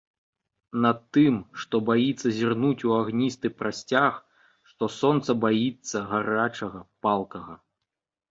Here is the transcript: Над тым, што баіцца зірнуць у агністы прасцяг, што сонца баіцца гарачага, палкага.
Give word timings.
Над 0.85 1.01
тым, 1.15 1.35
што 1.63 1.75
баіцца 1.89 2.27
зірнуць 2.37 2.85
у 2.87 2.95
агністы 3.01 3.47
прасцяг, 3.59 4.13
што 4.71 4.83
сонца 4.99 5.31
баіцца 5.45 5.97
гарачага, 6.15 6.81
палкага. 7.07 7.53